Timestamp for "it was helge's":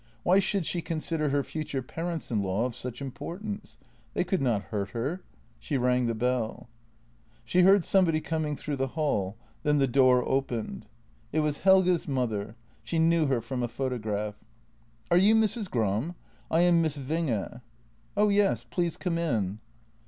11.31-12.07